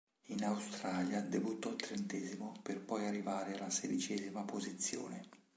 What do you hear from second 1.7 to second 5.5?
trentesimo per poi arrivare alla sedicesima posizione.